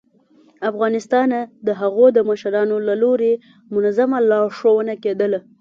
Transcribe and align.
ه 0.61 0.63
افغانستانه 0.71 1.39
د 1.67 1.69
هغو 1.81 2.05
د 2.13 2.19
مشرانو 2.29 2.75
له 2.87 2.95
لوري 3.01 3.33
منظمه 3.73 4.17
لارښوونه 4.29 4.93
کېدله 5.03 5.39